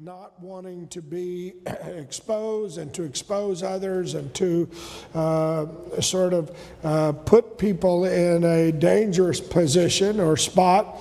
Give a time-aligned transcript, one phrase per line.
[0.00, 1.52] not wanting to be
[1.84, 4.68] exposed and to expose others and to
[5.14, 5.66] uh,
[6.00, 6.50] sort of
[6.82, 10.96] uh, put people in a dangerous position or spot,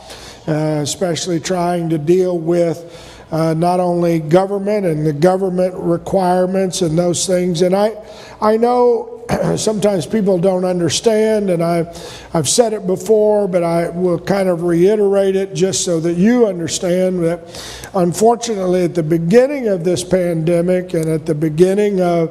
[0.47, 0.51] uh,
[0.83, 3.09] especially trying to deal with.
[3.31, 7.95] Uh, not only government and the government requirements and those things, and I,
[8.39, 9.12] I know
[9.57, 11.93] sometimes people don't understand, and I,
[12.33, 16.47] I've said it before, but I will kind of reiterate it just so that you
[16.47, 22.29] understand that unfortunately, at the beginning of this pandemic and at the beginning of,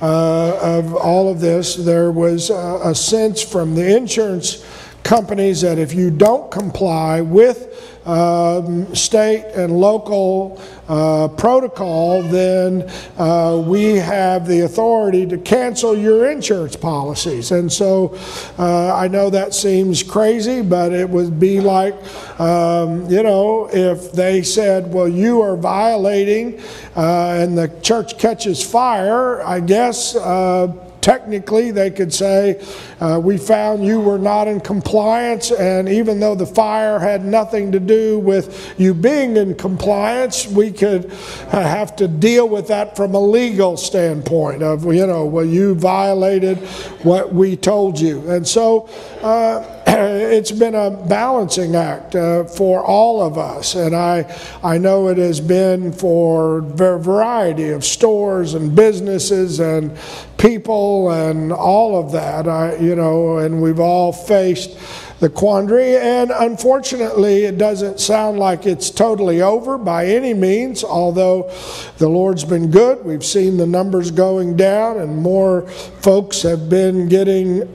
[0.00, 4.64] uh, of all of this, there was a, a sense from the insurance
[5.02, 13.62] companies that if you don't comply with um, state and local uh, protocol, then uh,
[13.66, 17.50] we have the authority to cancel your insurance policies.
[17.50, 18.16] And so
[18.58, 21.94] uh, I know that seems crazy, but it would be like,
[22.38, 26.60] um, you know, if they said, well, you are violating
[26.96, 32.58] uh, and the church catches fire, I guess uh, technically they could say,
[32.98, 37.70] uh, We found you were not in compliance, and even though the fire had nothing
[37.72, 42.96] to do with you being in compliance, we could uh, have to deal with that
[42.96, 46.56] from a legal standpoint of, you know, well, you violated
[47.02, 48.30] what we told you.
[48.30, 48.88] And so,
[49.22, 55.08] uh, it's been a balancing act uh, for all of us, and I I know
[55.08, 59.96] it has been for a variety of stores and businesses and
[60.36, 62.48] people and all of that.
[62.48, 64.76] I you know, and we've all faced
[65.24, 65.96] the quandary.
[65.96, 71.50] And unfortunately, it doesn't sound like it's totally over by any means, although
[71.96, 73.02] the Lord's been good.
[73.06, 75.62] We've seen the numbers going down, and more
[76.02, 77.66] folks have been getting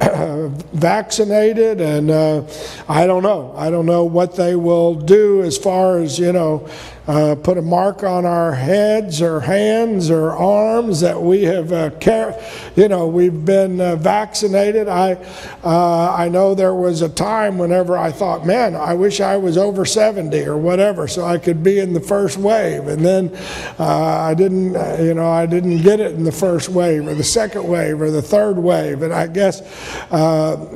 [0.74, 1.82] vaccinated.
[1.82, 2.44] And uh,
[2.88, 3.52] I don't know.
[3.58, 6.70] I don't know what they will do as far as, you know,
[7.10, 11.90] uh, put a mark on our heads or hands or arms that we have, uh,
[12.00, 12.40] car-
[12.76, 14.88] you know, we've been uh, vaccinated.
[14.88, 15.14] I,
[15.64, 19.58] uh, I know there was a time whenever I thought, man, I wish I was
[19.58, 22.88] over 70 or whatever, so I could be in the first wave.
[22.88, 23.36] And then
[23.80, 27.16] uh, I didn't, uh, you know, I didn't get it in the first wave or
[27.16, 29.02] the second wave or the third wave.
[29.02, 29.62] And I guess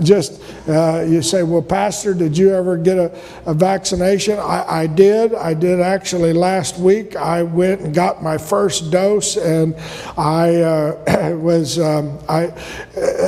[0.02, 3.16] just you say, well, Pastor, did you ever get a,
[3.46, 4.40] a vaccination?
[4.40, 5.36] I, I did.
[5.36, 9.76] I did actually actually last week I went and got my first dose, and
[10.18, 12.54] I uh, was um, I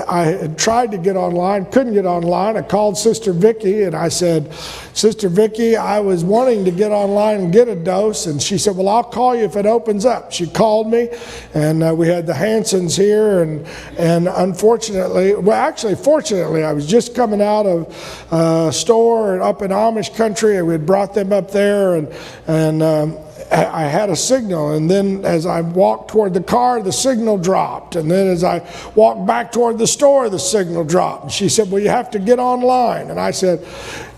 [0.07, 2.55] I tried to get online, couldn't get online.
[2.55, 4.53] I called Sister Vicky and I said,
[4.95, 8.77] Sister Vicky, I was wanting to get online and get a dose, and she said,
[8.77, 10.31] Well, I'll call you if it opens up.
[10.31, 11.09] She called me,
[11.53, 13.67] and uh, we had the Hansons here, and
[13.97, 19.71] and unfortunately, well, actually, fortunately, I was just coming out of a store up in
[19.71, 22.07] Amish country, and we had brought them up there, and
[22.47, 23.17] and um,
[23.51, 27.95] I had a signal, and then as I walked toward the car, the signal dropped.
[27.95, 31.23] And then as I walked back toward the store, the signal dropped.
[31.23, 33.11] And she said, Well, you have to get online.
[33.11, 33.65] And I said,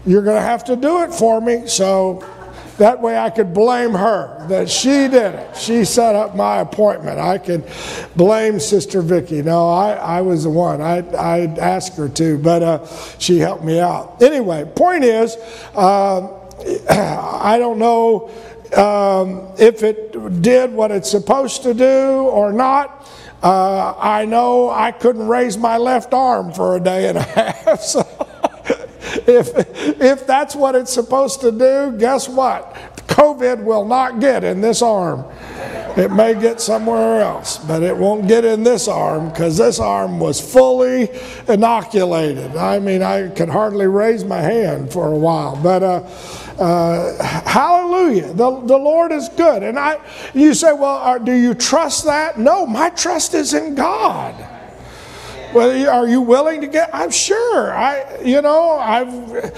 [0.06, 1.68] You're going to have to do it for me.
[1.68, 2.24] So
[2.78, 5.58] that way I could blame her that she did it.
[5.58, 7.20] She set up my appointment.
[7.20, 7.66] I could
[8.16, 9.42] blame Sister Vicky.
[9.42, 10.82] No, I, I was the one.
[10.82, 14.22] I, I asked her to, but uh, she helped me out.
[14.22, 15.36] Anyway, point is,
[15.76, 16.28] uh,
[16.90, 18.32] I don't know
[18.74, 23.10] um, if it did what it's supposed to do or not.
[23.44, 27.82] Uh, I know I couldn't raise my left arm for a day and a half.
[27.82, 28.02] So
[29.28, 29.52] if,
[30.02, 32.74] if that's what it's supposed to do, guess what?
[33.08, 35.26] COVID will not get in this arm.
[35.98, 40.20] It may get somewhere else, but it won't get in this arm because this arm
[40.20, 41.10] was fully
[41.48, 42.56] inoculated.
[42.56, 46.08] I mean, I could hardly raise my hand for a while, but uh,
[46.60, 49.64] uh, hallelujah, the, the Lord is good.
[49.64, 50.00] And I,
[50.34, 52.40] you say, well, are, do you trust that?
[52.40, 54.36] No, my trust is in God.
[55.54, 56.90] Well, are you willing to get?
[56.94, 57.74] I'm sure.
[57.74, 59.54] I, you know, I've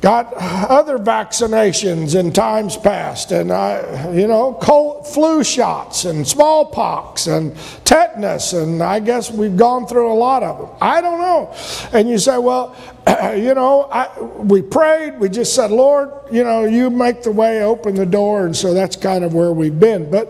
[0.00, 7.26] got other vaccinations in times past, and I, you know, cold, flu shots and smallpox
[7.26, 10.68] and tetanus, and I guess we've gone through a lot of them.
[10.80, 11.54] I don't know.
[11.92, 12.76] And you say, well,
[13.36, 17.62] you know, I, we prayed, we just said, Lord, you know, you make the way,
[17.62, 20.10] open the door, and so that's kind of where we've been.
[20.10, 20.28] But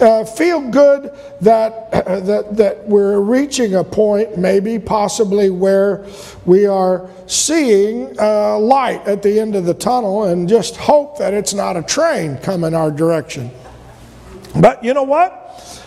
[0.00, 6.06] uh, feel good that, that, that we're reaching a point, maybe, possibly, where
[6.44, 11.34] we are seeing uh, light at the end of the tunnel and just hope that
[11.34, 13.50] it's not a train coming our direction.
[14.60, 15.40] But you know what?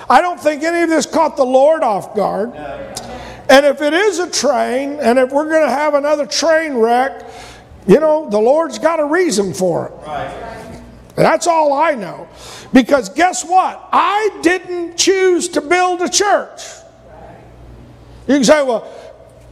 [0.10, 2.54] I don't think any of this caught the Lord off guard.
[3.50, 7.24] And if it is a train, and if we're going to have another train wreck,
[7.88, 10.08] you know, the Lord's got a reason for it.
[10.08, 10.82] Right.
[11.16, 12.28] That's all I know.
[12.74, 13.88] Because guess what?
[13.92, 16.62] I didn't choose to build a church.
[18.28, 18.92] You can say, well,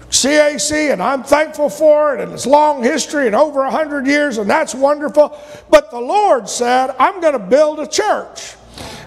[0.09, 4.49] CAC, and I'm thankful for it, and it's long history and over 100 years, and
[4.49, 5.37] that's wonderful.
[5.69, 8.55] But the Lord said, I'm going to build a church.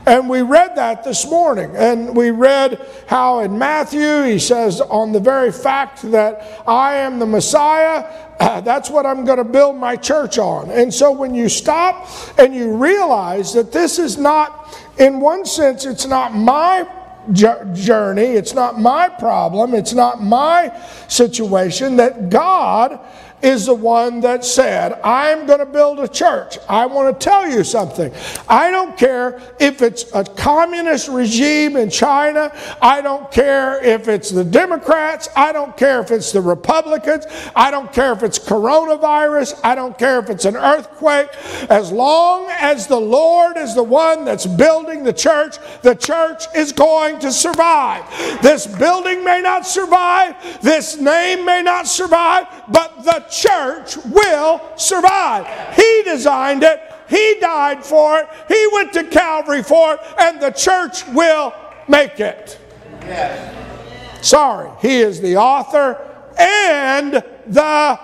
[0.07, 1.75] And we read that this morning.
[1.75, 7.19] And we read how in Matthew he says, on the very fact that I am
[7.19, 8.05] the Messiah,
[8.39, 10.71] uh, that's what I'm going to build my church on.
[10.71, 12.09] And so when you stop
[12.39, 16.89] and you realize that this is not, in one sense, it's not my
[17.33, 20.73] journey, it's not my problem, it's not my
[21.09, 23.01] situation, that God
[23.43, 26.59] is the one that said, I'm going to build a church.
[26.69, 28.13] I want to tell you something.
[28.49, 32.53] I don't care if it's a communist regime in China.
[32.81, 35.29] I don't care if it's the Democrats.
[35.37, 37.27] I don't care if it's the Republicans.
[37.55, 39.61] I don't care if it's coronavirus.
[39.63, 41.29] I don't care if it's an earthquake.
[41.69, 46.73] As long as the Lord is the one that's building the church, the church is
[46.73, 48.05] going to survive.
[48.43, 50.35] This building may not survive.
[50.63, 55.75] This name may not survive, but the church will survive.
[55.75, 60.51] He designed it, He died for it, He went to Calvary for it, and the
[60.51, 61.55] church will
[61.89, 62.59] make it.
[63.03, 64.27] Yes.
[64.27, 66.01] Sorry, He is the author
[66.39, 68.01] and the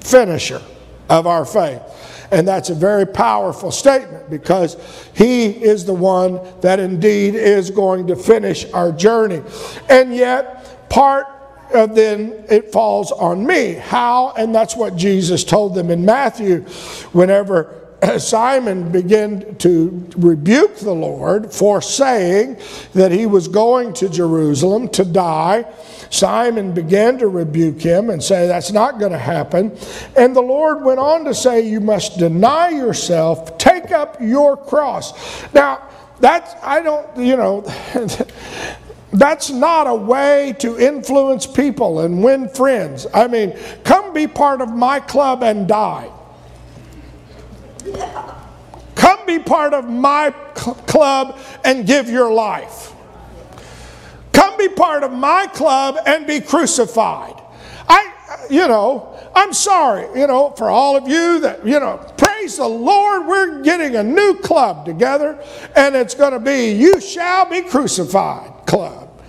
[0.00, 0.60] finisher
[1.08, 1.82] of our faith.
[2.32, 4.76] And that's a very powerful statement because
[5.12, 9.42] he is the one that indeed is going to finish our journey.
[9.90, 11.26] And yet, part
[11.74, 13.74] uh, then it falls on me.
[13.74, 14.32] How?
[14.36, 16.60] And that's what Jesus told them in Matthew
[17.12, 17.82] whenever
[18.18, 22.58] Simon began to rebuke the Lord for saying
[22.94, 25.72] that he was going to Jerusalem to die.
[26.10, 29.76] Simon began to rebuke him and say, That's not going to happen.
[30.16, 35.12] And the Lord went on to say, You must deny yourself, take up your cross.
[35.54, 37.62] Now, that's, I don't, you know,
[39.12, 43.06] That's not a way to influence people and win friends.
[43.12, 43.54] I mean,
[43.84, 46.10] come be part of my club and die.
[48.94, 52.94] Come be part of my cl- club and give your life.
[54.32, 57.34] Come be part of my club and be crucified.
[57.88, 62.56] I, you know, I'm sorry, you know, for all of you that, you know, praise
[62.56, 65.38] the Lord, we're getting a new club together,
[65.76, 69.22] and it's going to be You Shall Be Crucified Club.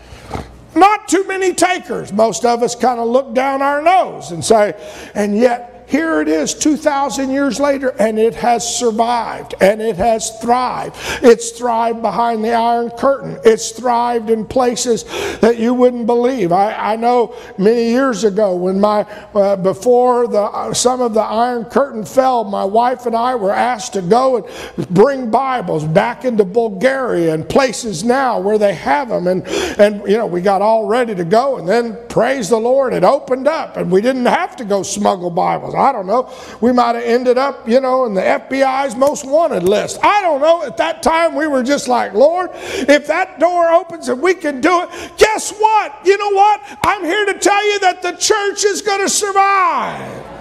[0.73, 2.13] Not too many takers.
[2.13, 4.73] Most of us kind of look down our nose and say,
[5.15, 10.39] and yet here it is 2,000 years later, and it has survived and it has
[10.41, 10.95] thrived.
[11.21, 15.03] It's thrived behind the Iron Curtain, it's thrived in places
[15.41, 16.51] that you wouldn't believe.
[16.51, 19.01] I, I know many years ago when my,
[19.35, 23.53] uh, before the, uh, some of the Iron Curtain fell, my wife and I were
[23.53, 29.09] asked to go and bring Bibles back into Bulgaria and places now where they have
[29.09, 29.27] them.
[29.27, 29.45] And,
[29.77, 33.03] and you know, we got all ready to go, and then praise the Lord, it
[33.03, 35.75] opened up, and we didn't have to go smuggle Bibles.
[35.83, 36.33] I don't know.
[36.61, 39.99] We might have ended up, you know, in the FBI's most wanted list.
[40.01, 40.63] I don't know.
[40.63, 44.61] At that time, we were just like, Lord, if that door opens and we can
[44.61, 45.93] do it, guess what?
[46.05, 46.61] You know what?
[46.83, 50.32] I'm here to tell you that the church is going to survive.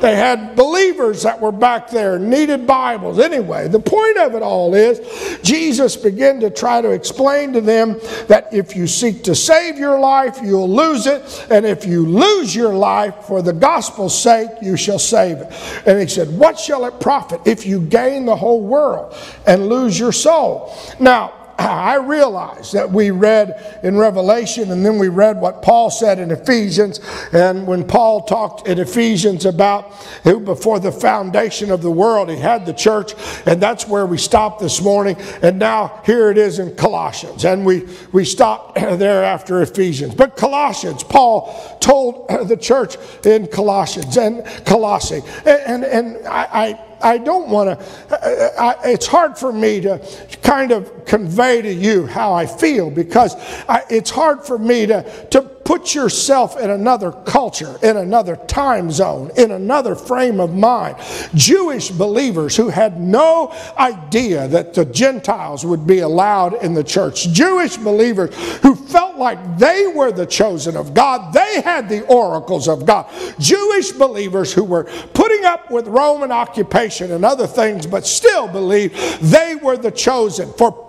[0.00, 3.18] They had believers that were back there, needed Bibles.
[3.18, 5.00] Anyway, the point of it all is
[5.42, 9.98] Jesus began to try to explain to them that if you seek to save your
[9.98, 11.46] life, you'll lose it.
[11.50, 15.52] And if you lose your life for the gospel's sake, you shall save it.
[15.86, 19.14] And he said, What shall it profit if you gain the whole world
[19.46, 20.74] and lose your soul?
[21.00, 26.20] Now, I realize that we read in Revelation and then we read what Paul said
[26.20, 27.00] in Ephesians.
[27.32, 32.36] And when Paul talked in Ephesians about who before the foundation of the world, he
[32.36, 33.14] had the church.
[33.44, 35.16] And that's where we stopped this morning.
[35.42, 37.44] And now here it is in Colossians.
[37.44, 40.14] And we, we stopped there after Ephesians.
[40.14, 42.96] But Colossians, Paul told the church
[43.26, 45.22] in Colossians and Colossae.
[45.44, 49.80] And, and, and I, I I don't want to, uh, uh, it's hard for me
[49.82, 50.00] to
[50.42, 53.34] kind of convey to you how I feel because
[53.68, 58.90] I, it's hard for me to, to put yourself in another culture, in another time
[58.90, 60.96] zone, in another frame of mind.
[61.34, 67.28] Jewish believers who had no idea that the Gentiles would be allowed in the church.
[67.32, 71.34] Jewish believers who felt like they were the chosen of God.
[71.34, 73.04] They had the oracles of God.
[73.38, 78.96] Jewish believers who were putting up with Roman occupation and other things, but still believed
[79.20, 80.50] they were the chosen.
[80.54, 80.87] For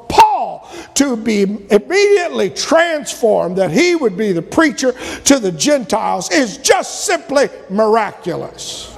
[0.96, 4.94] to be immediately transformed, that he would be the preacher
[5.26, 8.96] to the Gentiles, is just simply miraculous.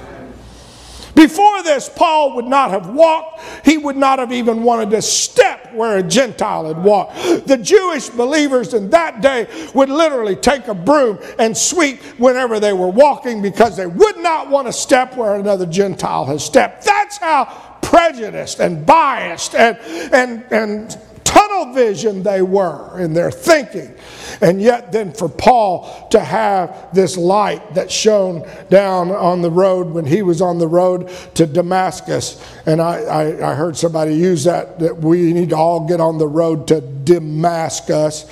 [1.14, 3.42] Before this, Paul would not have walked.
[3.64, 7.46] He would not have even wanted to step where a Gentile had walked.
[7.46, 12.72] The Jewish believers in that day would literally take a broom and sweep whenever they
[12.72, 16.84] were walking because they would not want to step where another Gentile has stepped.
[16.84, 19.78] That's how prejudiced and biased and,
[20.12, 20.98] and, and
[21.32, 23.94] tunnel vision they were in their thinking.
[24.40, 29.90] And yet, then for Paul to have this light that shone down on the road
[29.90, 34.44] when he was on the road to Damascus, and I, I, I heard somebody use
[34.44, 38.26] that, that we need to all get on the road to Damascus.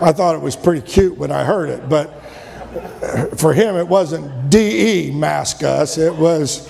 [0.00, 2.08] I thought it was pretty cute when I heard it, but
[3.38, 6.66] for him it wasn't D E Mascus, it was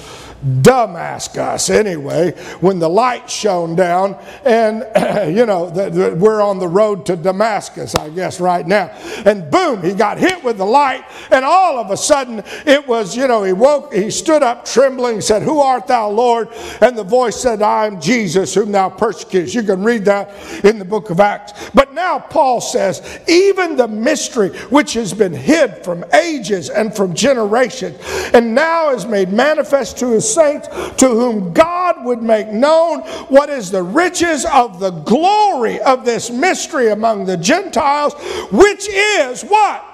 [0.62, 4.86] Damascus anyway, when the light shone down, and
[5.36, 8.86] you know, the, the, we're on the road to Damascus, I guess, right now.
[9.24, 13.16] And boom, he got hit with the light, and all of a sudden it was,
[13.16, 16.48] you know, he woke, he stood up trembling, said, Who art thou, Lord?
[16.80, 19.54] And the voice said, I am Jesus, whom thou persecutest.
[19.54, 21.70] You can read that in the book of Acts.
[21.70, 27.14] But now Paul says, Even the mystery which has been hid from ages and from
[27.14, 27.98] generations,
[28.34, 33.50] and now is made manifest to his saints to whom God would make known what
[33.50, 38.14] is the riches of the glory of this mystery among the Gentiles,
[38.50, 39.88] which is what?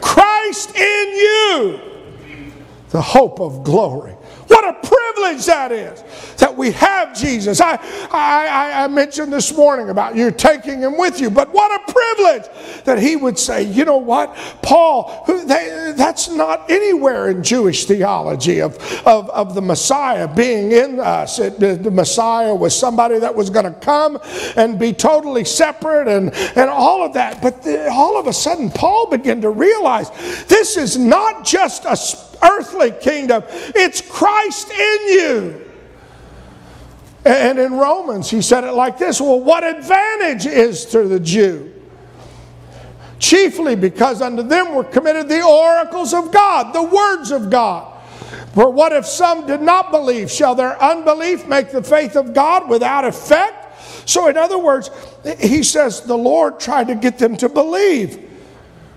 [0.00, 1.80] Christ in you,
[2.90, 4.14] the hope of glory.
[4.52, 6.04] What a privilege that is
[6.36, 7.58] that we have Jesus.
[7.62, 7.78] I,
[8.10, 12.84] I, I mentioned this morning about you taking him with you, but what a privilege
[12.84, 18.60] that he would say, you know what, Paul, they, that's not anywhere in Jewish theology
[18.60, 21.38] of, of, of the Messiah being in us.
[21.38, 24.18] It, the Messiah was somebody that was going to come
[24.56, 27.40] and be totally separate and, and all of that.
[27.40, 30.10] But the, all of a sudden, Paul began to realize
[30.46, 31.96] this is not just a
[32.42, 35.72] earthly kingdom, it's Christ in you.
[37.24, 41.72] And in Romans, he said it like this Well, what advantage is to the Jew?
[43.18, 47.92] Chiefly because unto them were committed the oracles of God, the words of God.
[48.54, 50.30] For what if some did not believe?
[50.30, 53.62] Shall their unbelief make the faith of God without effect?
[54.08, 54.90] So, in other words,
[55.38, 58.28] he says the Lord tried to get them to believe.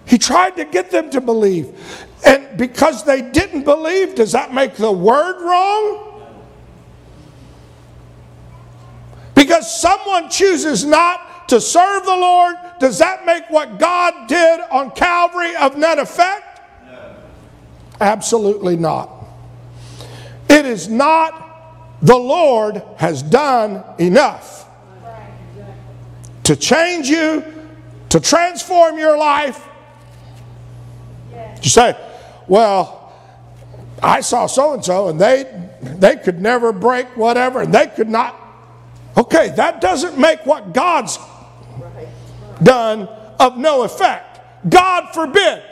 [0.08, 1.80] He tried to get them to believe.
[2.26, 6.06] And because they didn't believe, does that make the word wrong?
[9.36, 14.90] Because someone chooses not to serve the Lord, does that make what God did on
[14.92, 16.62] Calvary of none effect?
[16.88, 17.16] No.
[18.02, 19.12] Absolutely not.
[20.50, 24.68] It is not the Lord has done enough
[26.44, 27.44] to change you,
[28.10, 29.68] to transform your life.
[31.62, 31.98] You say,
[32.48, 33.14] well,
[34.02, 38.10] I saw so and so and they they could never break whatever and they could
[38.10, 38.46] not
[39.18, 41.18] Okay, that doesn't make what God's
[42.62, 43.08] done
[43.40, 44.40] of no effect.
[44.70, 45.64] God forbid.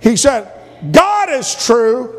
[0.00, 0.50] He said,
[0.90, 2.18] God is true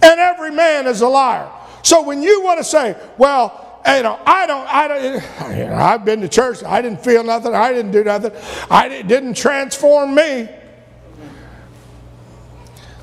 [0.00, 1.50] and every man is a liar.
[1.82, 5.74] So when you want to say, well, you know, I don't, I don't, you know,
[5.74, 8.32] I've been to church, I didn't feel nothing, I didn't do nothing,
[8.70, 10.48] I it didn't transform me.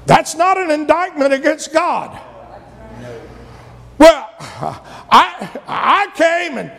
[0.06, 2.22] That's not an indictment against God.
[3.98, 6.72] Well, I, I came and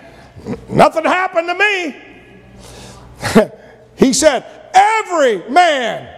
[0.69, 3.51] nothing happened to me.
[3.97, 6.15] he said, Every man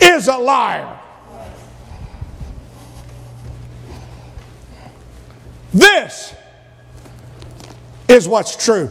[0.00, 0.98] is a liar.
[5.72, 6.34] This
[8.08, 8.90] is what's true.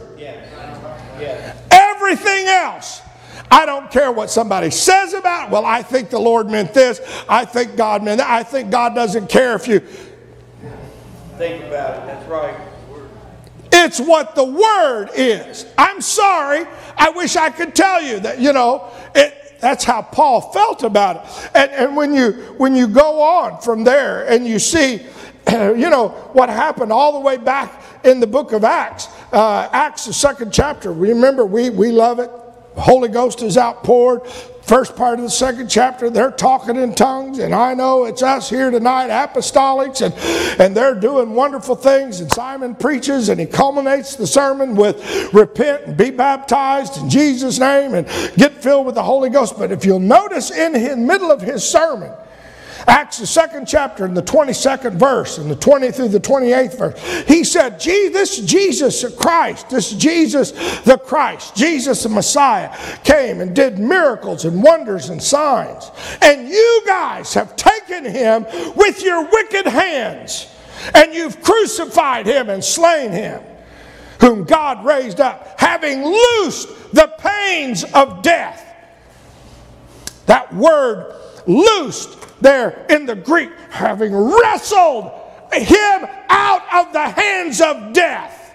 [1.72, 3.02] Everything else,
[3.50, 5.52] I don't care what somebody says about it.
[5.52, 7.02] Well, I think the Lord meant this.
[7.28, 8.30] I think God meant that.
[8.30, 9.80] I think God doesn't care if you
[11.38, 12.06] think about it.
[12.06, 12.56] That's right.
[13.72, 15.66] It's what the word is.
[15.78, 16.66] I'm sorry.
[16.98, 21.18] I wish I could tell you that, you know, it, that's how Paul felt about
[21.18, 21.50] it.
[21.56, 25.06] And, and when, you, when you go on from there and you see,
[25.50, 30.06] you know, what happened all the way back in the book of Acts, uh, Acts,
[30.06, 32.30] the second chapter, remember, we, we love it.
[32.76, 34.22] Holy Ghost is outpoured
[34.66, 38.50] first part of the second chapter, they're talking in tongues, and I know it's us
[38.50, 40.14] here tonight, apostolics, and,
[40.60, 42.20] and they're doing wonderful things.
[42.20, 47.60] And Simon preaches, and he culminates the sermon with repent and be baptized in Jesus'
[47.60, 48.08] name and
[48.38, 49.56] get filled with the Holy Ghost.
[49.58, 52.12] But if you'll notice in the middle of his sermon,
[52.88, 57.28] Acts, the second chapter, in the 22nd verse, and the 20 through the 28th verse,
[57.28, 60.52] he said, This Jesus Christ, this Jesus
[60.82, 65.90] the Christ, Jesus the Messiah, came and did miracles and wonders and signs.
[66.22, 70.48] And you guys have taken him with your wicked hands,
[70.94, 73.42] and you've crucified him and slain him,
[74.22, 78.62] whom God raised up, having loosed the pains of death.
[80.28, 81.14] That word
[81.48, 85.12] loosed there in the Greek, having wrestled
[85.54, 88.54] him out of the hands of death.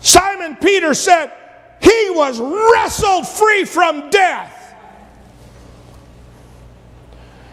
[0.00, 1.32] Simon Peter said,
[1.80, 4.58] He was wrestled free from death.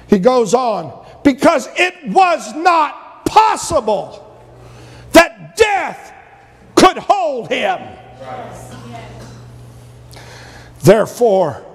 [0.08, 4.25] He goes on, because it was not possible
[5.12, 6.13] that death
[6.75, 7.80] could hold him.
[10.82, 11.66] Therefore,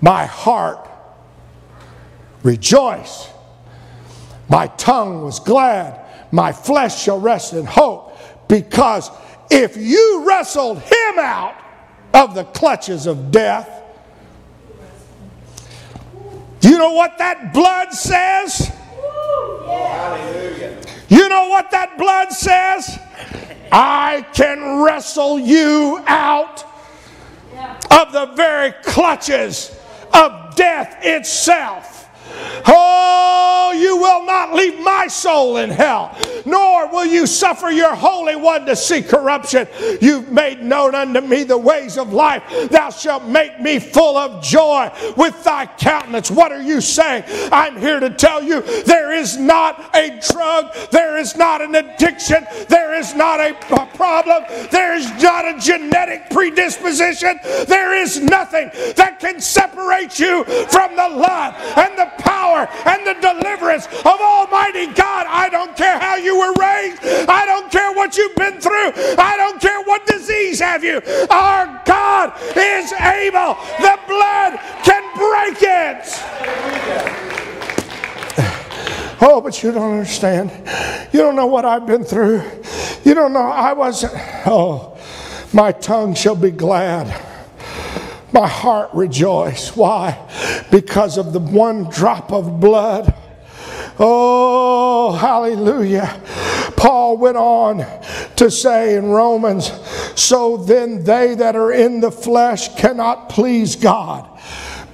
[0.00, 0.88] my heart
[2.42, 3.28] rejoice.
[4.48, 6.00] My tongue was glad.
[6.30, 8.16] My flesh shall rest in hope.
[8.48, 9.10] Because
[9.50, 11.56] if you wrestled him out
[12.14, 13.82] of the clutches of death,
[16.60, 18.72] you know what that blood says?
[21.08, 22.98] You know what that blood says?
[23.72, 26.64] I can wrestle you out
[27.90, 29.76] of the very clutches
[30.16, 32.05] of death itself.
[32.66, 38.36] Oh, you will not leave my soul in hell, nor will you suffer your Holy
[38.36, 39.68] One to see corruption.
[40.00, 42.42] You've made known unto me the ways of life.
[42.70, 46.30] Thou shalt make me full of joy with thy countenance.
[46.30, 47.24] What are you saying?
[47.52, 52.46] I'm here to tell you there is not a drug, there is not an addiction,
[52.68, 53.54] there is not a
[53.96, 60.96] problem, there is not a genetic predisposition, there is nothing that can separate you from
[60.96, 65.26] the love and the power and the deliverance of Almighty God.
[65.28, 67.00] I don't care how you were raised.
[67.28, 68.92] I don't care what you've been through.
[69.18, 71.00] I don't care what disease have you.
[71.30, 73.56] Our God is able.
[73.80, 76.02] The blood can break it.
[79.18, 80.50] Oh, but you don't understand.
[81.10, 82.42] You don't know what I've been through.
[83.02, 83.48] You don't know.
[83.48, 84.12] I wasn't.
[84.46, 84.98] Oh,
[85.54, 87.06] my tongue shall be glad
[88.36, 89.74] my heart rejoice.
[89.74, 90.18] Why?
[90.70, 93.14] Because of the one drop of blood.
[93.98, 96.20] Oh, hallelujah.
[96.76, 97.78] Paul went on
[98.36, 99.72] to say in Romans,
[100.20, 104.28] so then they that are in the flesh cannot please God.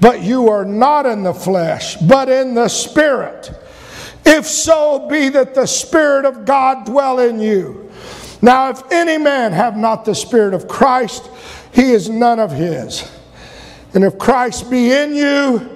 [0.00, 3.52] But you are not in the flesh, but in the Spirit.
[4.24, 7.90] If so be that the Spirit of God dwell in you.
[8.40, 11.28] Now, if any man have not the Spirit of Christ,
[11.72, 13.10] he is none of his.
[13.94, 15.70] And if Christ be in you,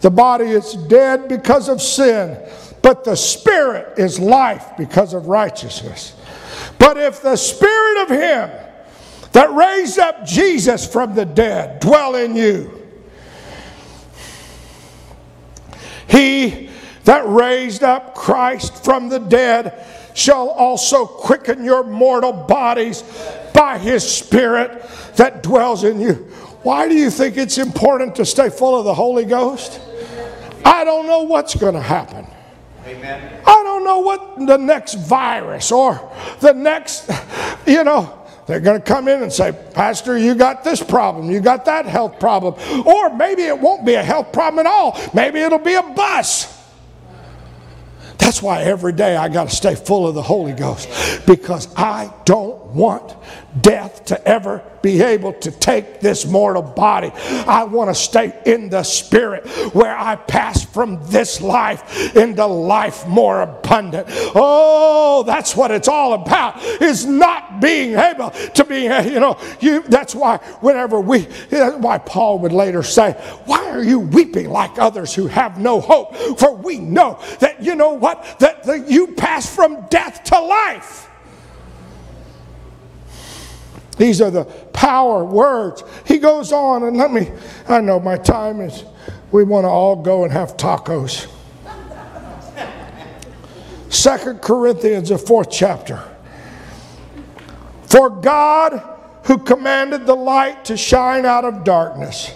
[0.00, 2.38] the body is dead because of sin,
[2.82, 6.16] but the spirit is life because of righteousness.
[6.78, 8.50] But if the spirit of him
[9.32, 12.80] that raised up Jesus from the dead dwell in you,
[16.08, 16.70] he
[17.04, 23.04] that raised up Christ from the dead shall also quicken your mortal bodies
[23.54, 24.82] by his spirit
[25.16, 26.28] that dwells in you.
[26.62, 29.80] Why do you think it's important to stay full of the Holy Ghost?
[30.64, 32.26] I don't know what's going to happen.
[32.86, 33.42] Amen.
[33.46, 37.10] I don't know what the next virus or the next,
[37.66, 41.40] you know, they're going to come in and say, Pastor, you got this problem, you
[41.40, 42.54] got that health problem.
[42.86, 44.98] Or maybe it won't be a health problem at all.
[45.14, 46.58] Maybe it'll be a bus.
[48.18, 50.88] That's why every day I got to stay full of the Holy Ghost
[51.26, 53.16] because I don't want
[53.60, 57.10] death to ever be able to take this mortal body.
[57.46, 63.06] I want to stay in the spirit where I pass from this life into life
[63.06, 64.06] more abundant.
[64.34, 69.82] Oh, that's what it's all about is not being able to be, you know, you
[69.82, 73.12] that's why whenever we that's why Paul would later say,
[73.44, 76.16] "Why are you weeping like others who have no hope?
[76.38, 81.09] For we know that you know what that, that you pass from death to life."
[84.00, 85.84] These are the power words.
[86.06, 87.30] He goes on, and let me,
[87.68, 88.82] I know my time is,
[89.30, 91.30] we want to all go and have tacos.
[93.90, 96.02] Second Corinthians, the fourth chapter.
[97.88, 98.82] For God,
[99.24, 102.32] who commanded the light to shine out of darkness,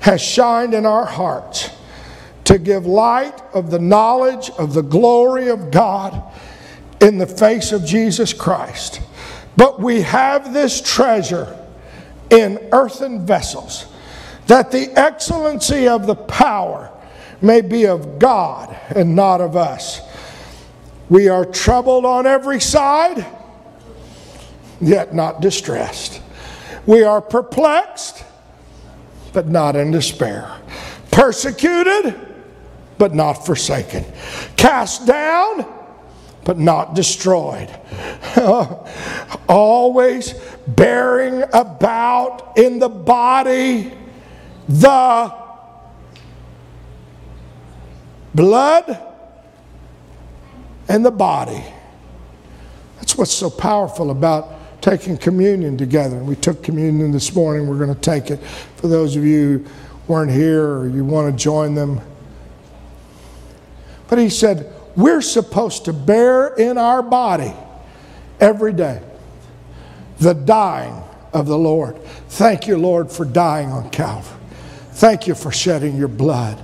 [0.00, 1.70] has shined in our hearts
[2.44, 6.22] to give light of the knowledge of the glory of God
[7.00, 9.00] in the face of Jesus Christ.
[9.58, 11.58] But we have this treasure
[12.30, 13.86] in earthen vessels,
[14.46, 16.92] that the excellency of the power
[17.42, 20.00] may be of God and not of us.
[21.08, 23.26] We are troubled on every side,
[24.80, 26.22] yet not distressed.
[26.86, 28.24] We are perplexed,
[29.32, 30.56] but not in despair.
[31.10, 32.14] Persecuted,
[32.96, 34.04] but not forsaken.
[34.54, 35.66] Cast down,
[36.48, 37.68] but not destroyed.
[39.50, 40.32] Always
[40.66, 43.92] bearing about in the body
[44.66, 45.34] the
[48.34, 48.98] blood
[50.88, 51.62] and the body.
[52.96, 56.16] That's what's so powerful about taking communion together.
[56.16, 57.68] We took communion this morning.
[57.68, 58.38] We're going to take it.
[58.76, 62.00] For those of you who weren't here or you want to join them,
[64.08, 67.54] but he said, we're supposed to bear in our body
[68.40, 69.00] every day
[70.18, 71.00] the dying
[71.32, 72.02] of the Lord.
[72.30, 74.36] Thank you, Lord, for dying on Calvary.
[74.94, 76.60] Thank you for shedding your blood.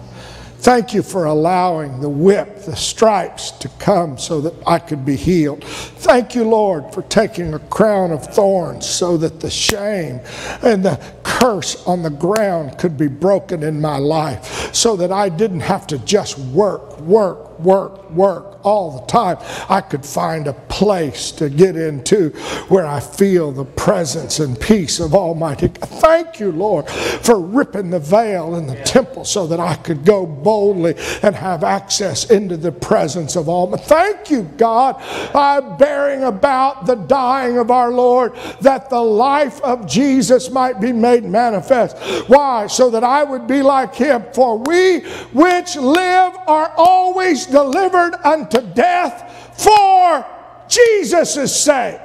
[0.64, 5.14] Thank you for allowing the whip, the stripes to come so that I could be
[5.14, 5.62] healed.
[5.62, 10.20] Thank you, Lord, for taking a crown of thorns so that the shame
[10.62, 15.28] and the curse on the ground could be broken in my life, so that I
[15.28, 19.38] didn't have to just work, work, work, work all the time.
[19.68, 22.30] I could find a place to get into
[22.68, 25.68] where I feel the presence and peace of Almighty.
[25.68, 25.88] God.
[25.88, 30.26] Thank you, Lord, for ripping the veil in the temple so that I could go
[30.26, 33.84] boldly and have access into the presence of Almighty.
[33.84, 34.96] Thank you, God.
[35.34, 40.92] I'm bearing about the dying of our Lord that the life of Jesus might be
[40.92, 41.96] made manifest.
[42.28, 42.66] Why?
[42.66, 44.24] So that I would be like him.
[44.32, 45.00] For we
[45.32, 50.26] which live are always delivered unto death for
[50.68, 52.00] Jesus' sake.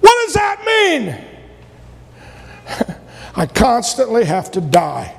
[0.00, 1.16] What does that mean?
[3.36, 5.16] I constantly have to die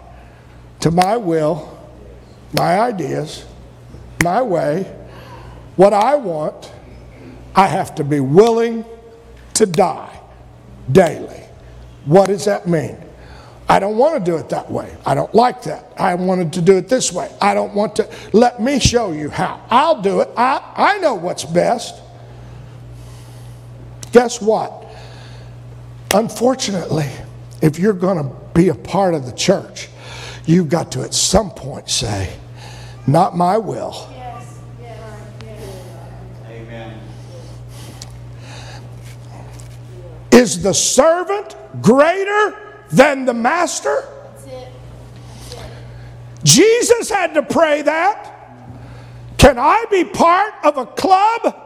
[0.81, 1.79] to my will,
[2.53, 3.45] my ideas,
[4.23, 4.83] my way,
[5.75, 6.71] what I want.
[7.55, 8.83] I have to be willing
[9.55, 10.19] to die
[10.91, 11.41] daily.
[12.05, 12.97] What does that mean?
[13.69, 14.95] I don't want to do it that way.
[15.05, 15.93] I don't like that.
[15.97, 17.33] I wanted to do it this way.
[17.41, 18.09] I don't want to.
[18.33, 19.61] Let me show you how.
[19.69, 20.29] I'll do it.
[20.35, 22.01] I, I know what's best.
[24.11, 24.85] Guess what?
[26.13, 27.09] Unfortunately,
[27.61, 29.89] if you're going to be a part of the church,
[30.45, 32.35] you've got to at some point say,
[33.07, 34.07] Not my will.
[34.11, 34.59] Yes.
[36.47, 36.99] Amen.
[40.31, 42.62] Is the servant greater
[42.93, 44.07] than the master?
[46.43, 48.29] Jesus had to pray that.
[49.37, 51.59] Can I be part of a club?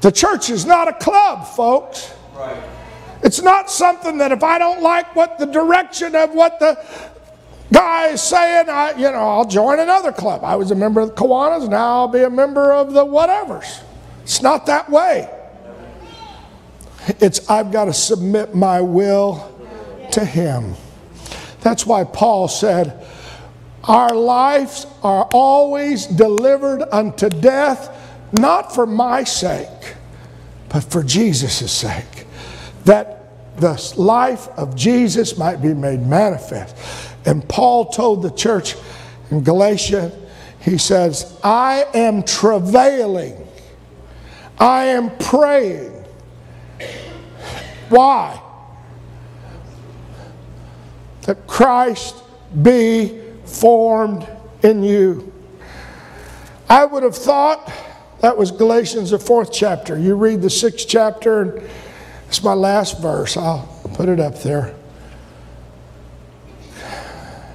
[0.00, 2.12] The church is not a club, folks.
[2.34, 2.62] Right.
[3.22, 6.84] It's not something that if I don't like what the direction of what the
[7.72, 10.44] guy is saying, I, you know, I'll join another club.
[10.44, 13.82] I was a member of the Kiwanis, now I'll be a member of the whatevers.
[14.22, 15.30] It's not that way.
[17.20, 19.55] It's I've got to submit my will
[20.16, 20.74] to Him.
[21.60, 23.04] That's why Paul said,
[23.84, 27.94] Our lives are always delivered unto death,
[28.32, 29.94] not for my sake,
[30.70, 32.24] but for Jesus' sake,
[32.86, 36.74] that the life of Jesus might be made manifest.
[37.26, 38.74] And Paul told the church
[39.30, 40.12] in Galatia,
[40.60, 43.46] he says, I am travailing,
[44.58, 45.92] I am praying.
[47.90, 48.40] Why?
[51.26, 52.16] That Christ
[52.62, 54.26] be formed
[54.62, 55.32] in you.
[56.68, 57.72] I would have thought
[58.20, 59.98] that was Galatians, the fourth chapter.
[59.98, 61.70] You read the sixth chapter, and
[62.28, 63.36] it's my last verse.
[63.36, 64.74] I'll put it up there.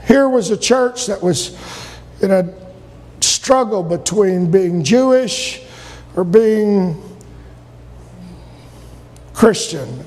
[0.08, 1.58] Here was a church that was
[2.22, 2.54] in a
[3.22, 5.64] struggle between being Jewish
[6.16, 7.02] or being
[9.34, 10.06] Christian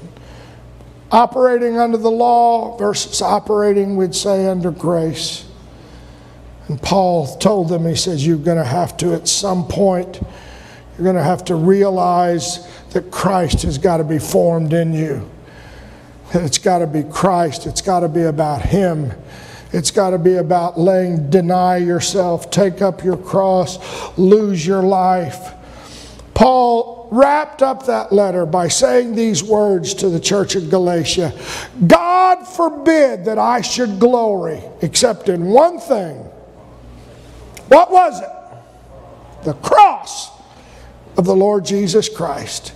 [1.11, 5.47] operating under the law versus operating, we'd say, under grace.
[6.69, 10.21] And Paul told them, he says, You're going to have to, at some point,
[10.97, 15.29] you're going to have to realize that Christ has got to be formed in you.
[16.33, 19.13] That it's got to be Christ, it's got to be about Him.
[19.73, 25.53] It's got to be about laying, deny yourself, take up your cross, lose your life.
[26.33, 31.33] Paul wrapped up that letter by saying these words to the church of Galatia
[31.87, 36.17] God forbid that I should glory except in one thing.
[37.69, 39.45] What was it?
[39.45, 40.31] The cross
[41.17, 42.73] of the Lord Jesus Christ,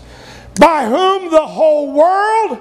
[0.58, 2.58] by whom the whole world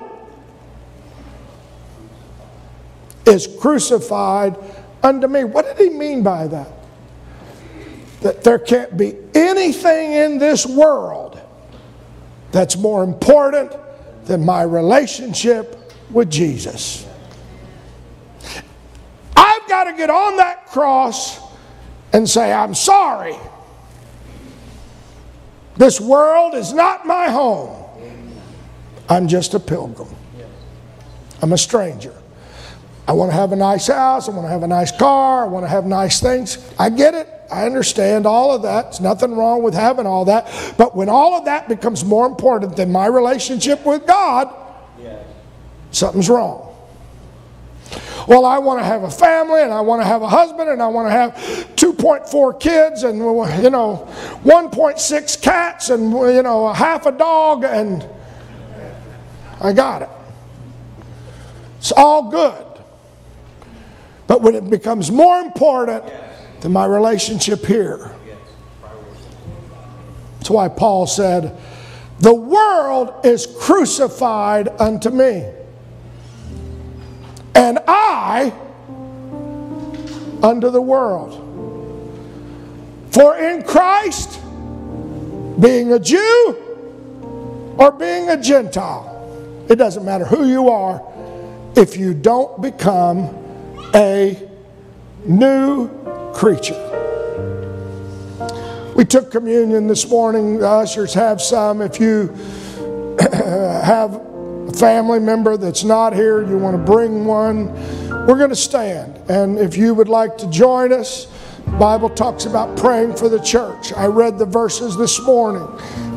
[3.26, 4.56] is crucified
[5.04, 5.44] unto me.
[5.44, 6.72] What did he mean by that?
[8.22, 11.27] That there can't be anything in this world
[12.52, 13.74] that's more important
[14.26, 17.06] than my relationship with Jesus.
[19.36, 21.40] I've got to get on that cross
[22.14, 23.36] and say, I'm sorry.
[25.78, 27.84] This world is not my home.
[29.10, 30.10] I'm just a pilgrim.
[31.42, 32.14] I'm a stranger.
[33.08, 34.28] I want to have a nice house.
[34.28, 35.44] I want to have a nice car.
[35.44, 36.58] I want to have nice things.
[36.78, 37.30] I get it.
[37.52, 38.84] I understand all of that.
[38.86, 40.76] There's nothing wrong with having all that.
[40.78, 44.54] But when all of that becomes more important than my relationship with God,
[45.92, 46.76] something's wrong.
[48.28, 50.82] Well, I want to have a family and I want to have a husband and
[50.82, 51.34] I want to have
[51.78, 54.06] 2.4 kids and, you know,
[54.44, 58.06] 1.6 cats and, you know, a half a dog and
[59.62, 60.10] I got it.
[61.78, 62.66] It's all good.
[64.28, 66.04] But when it becomes more important
[66.62, 68.14] than my relationship here,
[70.38, 71.58] that's why Paul said,
[72.20, 75.52] The world is crucified unto me,
[77.54, 78.54] and I
[80.42, 81.44] unto the world.
[83.12, 84.40] For in Christ,
[85.60, 91.04] being a Jew or being a Gentile, it doesn't matter who you are
[91.76, 93.36] if you don't become
[93.94, 94.48] a
[95.26, 95.90] new
[96.38, 96.84] creature.
[98.96, 100.60] We took communion this morning.
[100.60, 101.82] The ushers have some.
[101.82, 102.28] If you
[103.20, 107.74] have a family member that's not here, you want to bring one,
[108.28, 109.18] we're going to stand.
[109.30, 111.26] And if you would like to join us,
[111.80, 113.92] Bible talks about praying for the church.
[113.94, 115.66] I read the verses this morning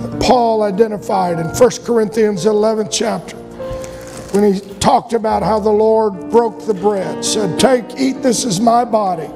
[0.03, 3.37] that Paul identified in 1 Corinthians 11 chapter
[4.33, 8.61] when he talked about how the Lord broke the bread, said, Take, eat, this is
[8.61, 9.29] my body,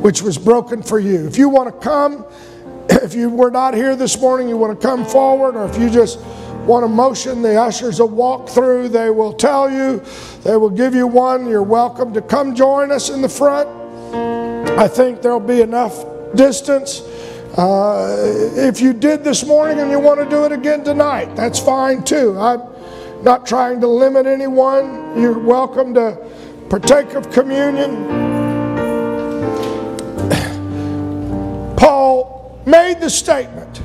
[0.00, 1.26] which was broken for you.
[1.26, 2.24] If you want to come,
[2.88, 5.90] if you were not here this morning, you want to come forward, or if you
[5.90, 6.20] just
[6.68, 8.88] want a motion, the ushers will walk through.
[8.88, 10.02] They will tell you,
[10.44, 11.48] they will give you one.
[11.48, 13.68] You're welcome to come join us in the front.
[14.78, 17.00] I think there'll be enough distance.
[17.56, 21.58] Uh, if you did this morning and you want to do it again tonight, that's
[21.58, 22.38] fine too.
[22.38, 22.62] I'm
[23.24, 25.20] not trying to limit anyone.
[25.20, 26.16] You're welcome to
[26.68, 28.37] partake of communion.
[32.68, 33.82] Made the statement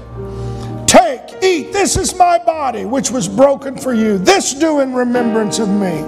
[0.94, 4.20] Take, eat, this is my body, which was broken for you.
[4.20, 6.04] This do in remembrance of me.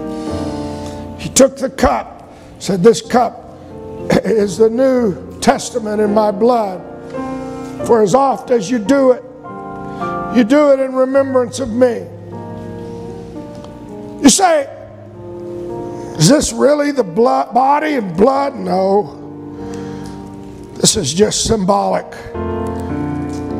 [1.18, 3.58] He took the cup, said, This cup
[4.24, 6.84] is the New Testament in my blood.
[7.88, 9.24] For as oft as you do it,
[10.38, 12.06] you do it in remembrance of me.
[14.22, 14.70] You say,
[16.20, 18.56] is this really the blood, body and blood?
[18.56, 19.22] No.
[20.76, 22.06] This is just symbolic.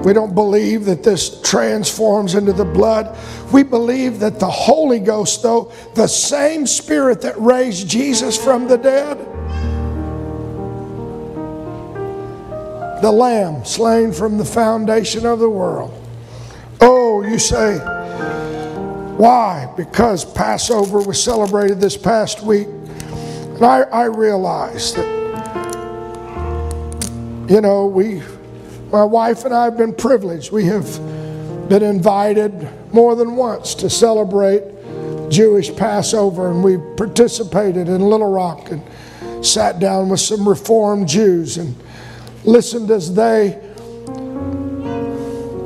[0.06, 3.18] We don't believe that this transforms into the blood.
[3.52, 8.78] We believe that the Holy Ghost, though, the same Spirit that raised Jesus from the
[8.78, 9.18] dead,
[13.02, 15.92] the Lamb slain from the foundation of the world.
[16.82, 17.80] Oh, you say,
[19.18, 19.74] why?
[19.76, 22.68] Because Passover was celebrated this past week.
[22.68, 25.08] And I, I realized that,
[27.50, 28.22] you know, we,
[28.96, 30.54] my wife and I have been privileged.
[30.54, 30.88] We have
[31.68, 34.64] been invited more than once to celebrate
[35.30, 38.82] Jewish Passover, and we participated in Little Rock and
[39.46, 41.76] sat down with some Reformed Jews and
[42.46, 43.62] listened as they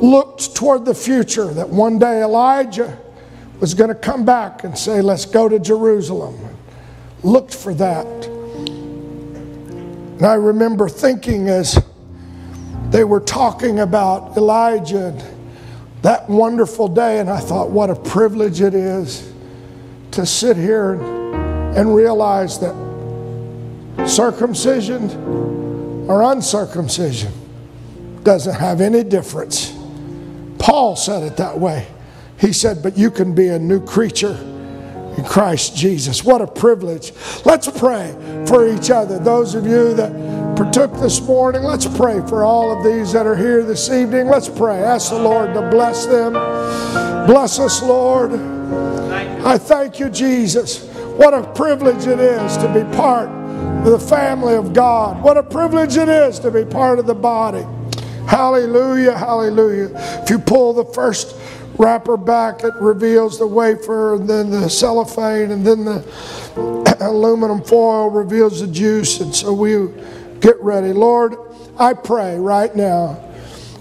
[0.01, 2.97] looked toward the future that one day Elijah
[3.59, 6.35] was going to come back and say, Let's go to Jerusalem.
[7.21, 8.07] Looked for that.
[10.17, 11.77] And I remember thinking as
[12.91, 15.23] they were talking about Elijah and
[16.01, 19.31] that wonderful day, and I thought, what a privilege it is
[20.11, 22.73] to sit here and, and realize that
[24.07, 25.09] circumcision
[26.09, 27.31] or uncircumcision
[28.23, 29.73] doesn't have any difference.
[30.57, 31.87] Paul said it that way.
[32.39, 34.37] He said, But you can be a new creature
[35.17, 36.23] in Christ Jesus.
[36.23, 37.11] What a privilege.
[37.45, 38.15] Let's pray
[38.47, 39.19] for each other.
[39.19, 40.11] Those of you that
[40.59, 44.27] partook this morning, let's pray for all of these that are here this evening.
[44.27, 44.83] Let's pray.
[44.83, 46.33] Ask the Lord to bless them.
[46.33, 48.33] Bless us, Lord.
[48.33, 50.83] I thank you, Jesus.
[51.15, 55.23] What a privilege it is to be part of the family of God.
[55.23, 57.65] What a privilege it is to be part of the body.
[58.27, 59.91] Hallelujah, hallelujah.
[60.23, 61.37] If you pull the first
[61.77, 68.09] wrapper back, it reveals the wafer, and then the cellophane, and then the aluminum foil
[68.09, 69.21] reveals the juice.
[69.21, 69.87] And so we
[70.41, 70.93] get ready.
[70.93, 71.35] Lord,
[71.77, 73.25] I pray right now.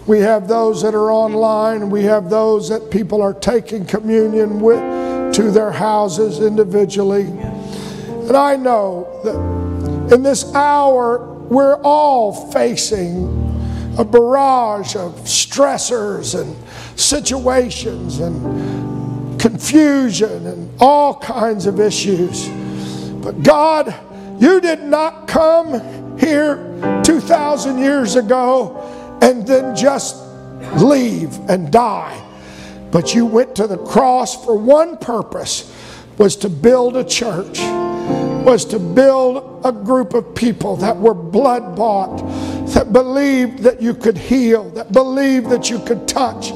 [0.06, 5.34] We have those that are online, we have those that people are taking communion with
[5.34, 7.24] to their houses individually.
[7.24, 13.26] And I know that in this hour, we're all facing
[13.98, 16.56] a barrage of stressors and
[16.98, 22.48] situations and confusion and all kinds of issues.
[23.22, 23.94] But God,
[24.38, 30.16] you did not come here 2,000 years ago and then just
[30.76, 32.24] leave and die.
[32.90, 35.74] But you went to the cross for one purpose
[36.18, 41.76] was to build a church, was to build a group of people that were blood
[41.76, 42.16] bought,
[42.68, 46.50] that believed that you could heal, that believed that you could touch,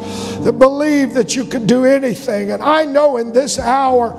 [0.44, 2.50] that believed that you could do anything.
[2.50, 4.10] And I know in this hour,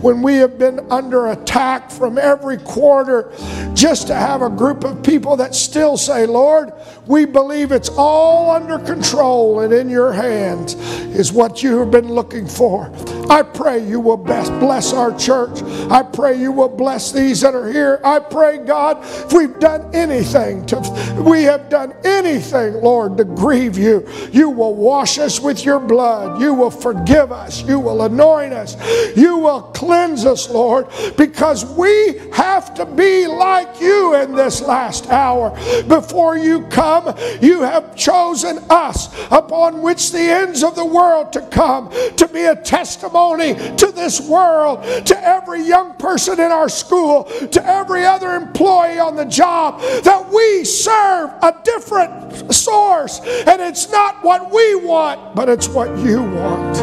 [0.00, 3.32] when we have been under attack from every quarter,
[3.74, 6.72] just to have a group of people that still say, Lord,
[7.06, 12.08] we believe it's all under control and in your hands is what you have been
[12.08, 12.92] looking for.
[13.30, 15.62] I pray you will bless our church.
[15.90, 18.00] I pray you will bless these that are here.
[18.04, 20.78] I pray, God, if we've done anything to
[21.18, 26.40] we have done anything, Lord, to grieve you, you will wash us with your blood.
[26.40, 27.62] You will forgive us.
[27.62, 28.76] You will anoint us.
[29.14, 30.86] You will cleanse us, Lord,
[31.18, 35.50] because we have to be like you in this last hour.
[35.86, 41.42] Before you come, you have chosen us upon which the ends of the world to
[41.42, 47.24] come to be a testimony to this world, to every young person in our school,
[47.24, 53.20] to every other employee on the job, that we serve a different source.
[53.20, 56.76] And it's not what we want, but it's what you want.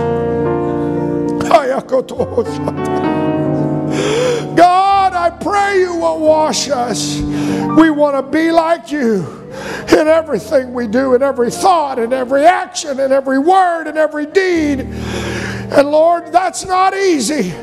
[4.57, 7.21] God, I pray you will wash us.
[7.21, 9.49] We want to be like you
[9.89, 14.25] in everything we do, in every thought, in every action, in every word, in every
[14.25, 14.81] deed.
[14.81, 17.53] And Lord, that's not easy.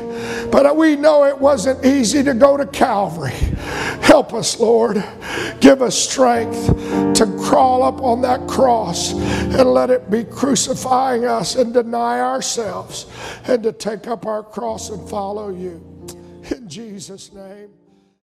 [0.49, 3.35] But we know it wasn't easy to go to Calvary.
[4.01, 5.03] Help us, Lord.
[5.59, 6.67] Give us strength
[7.15, 13.07] to crawl up on that cross and let it be crucifying us and deny ourselves
[13.45, 15.83] and to take up our cross and follow you.
[16.51, 17.69] In Jesus' name.